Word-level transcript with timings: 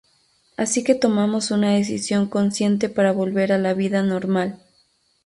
Así 0.57 0.83
que 0.83 0.95
tomamos 0.95 1.51
una 1.51 1.75
decisión 1.75 2.27
consciente 2.27 2.89
para 2.89 3.11
volver 3.11 3.51
a 3.53 3.59
la 3.59 3.75
vida 3.75 4.01
normal". 4.01 4.59